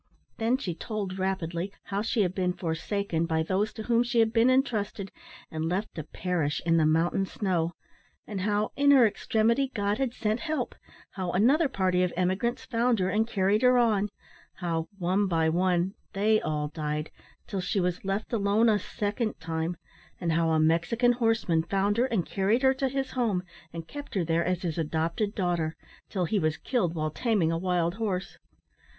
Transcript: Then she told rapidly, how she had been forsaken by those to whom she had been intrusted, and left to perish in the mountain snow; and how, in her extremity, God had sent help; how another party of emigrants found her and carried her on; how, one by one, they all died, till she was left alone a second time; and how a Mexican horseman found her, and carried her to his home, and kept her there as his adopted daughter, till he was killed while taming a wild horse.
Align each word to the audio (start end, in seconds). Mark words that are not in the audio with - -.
Then 0.39 0.57
she 0.57 0.73
told 0.73 1.19
rapidly, 1.19 1.71
how 1.83 2.01
she 2.01 2.23
had 2.23 2.33
been 2.33 2.53
forsaken 2.53 3.27
by 3.27 3.43
those 3.43 3.71
to 3.73 3.83
whom 3.83 4.01
she 4.01 4.19
had 4.19 4.33
been 4.33 4.49
intrusted, 4.49 5.11
and 5.51 5.69
left 5.69 5.93
to 5.93 6.03
perish 6.03 6.59
in 6.65 6.77
the 6.77 6.87
mountain 6.87 7.27
snow; 7.27 7.73
and 8.25 8.41
how, 8.41 8.71
in 8.75 8.89
her 8.89 9.05
extremity, 9.05 9.69
God 9.75 9.99
had 9.99 10.15
sent 10.15 10.39
help; 10.39 10.73
how 11.11 11.29
another 11.33 11.69
party 11.69 12.01
of 12.01 12.11
emigrants 12.17 12.65
found 12.65 12.97
her 12.97 13.09
and 13.09 13.27
carried 13.27 13.61
her 13.61 13.77
on; 13.77 14.09
how, 14.55 14.87
one 14.97 15.27
by 15.27 15.49
one, 15.49 15.93
they 16.13 16.41
all 16.41 16.69
died, 16.69 17.11
till 17.45 17.61
she 17.61 17.79
was 17.79 18.03
left 18.03 18.33
alone 18.33 18.69
a 18.69 18.79
second 18.79 19.39
time; 19.39 19.77
and 20.19 20.31
how 20.31 20.49
a 20.49 20.59
Mexican 20.59 21.11
horseman 21.11 21.61
found 21.61 21.97
her, 21.97 22.05
and 22.05 22.25
carried 22.25 22.63
her 22.63 22.73
to 22.73 22.89
his 22.89 23.11
home, 23.11 23.43
and 23.71 23.87
kept 23.87 24.15
her 24.15 24.25
there 24.25 24.43
as 24.43 24.63
his 24.63 24.79
adopted 24.79 25.35
daughter, 25.35 25.75
till 26.09 26.25
he 26.25 26.39
was 26.39 26.57
killed 26.57 26.95
while 26.95 27.11
taming 27.11 27.51
a 27.51 27.57
wild 27.59 27.93
horse. 27.97 28.39